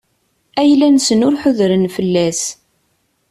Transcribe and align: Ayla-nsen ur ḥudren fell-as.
Ayla-nsen 0.61 1.25
ur 1.27 1.35
ḥudren 1.41 1.85
fell-as. 1.95 2.41